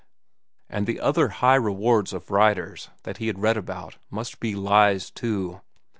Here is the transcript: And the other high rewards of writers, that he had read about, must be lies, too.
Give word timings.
And 0.67 0.87
the 0.87 0.99
other 0.99 1.27
high 1.27 1.53
rewards 1.53 2.11
of 2.11 2.31
writers, 2.31 2.89
that 3.03 3.17
he 3.17 3.27
had 3.27 3.37
read 3.37 3.55
about, 3.55 3.97
must 4.09 4.39
be 4.39 4.55
lies, 4.55 5.11
too. 5.11 5.61